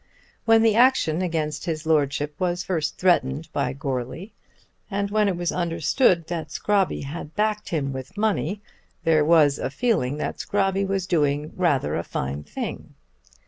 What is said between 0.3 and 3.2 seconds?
When the action against his Lordship was first